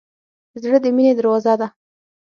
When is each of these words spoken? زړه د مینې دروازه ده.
زړه 0.61 0.77
د 0.83 0.85
مینې 0.95 1.13
دروازه 1.19 1.53
ده. 1.59 1.67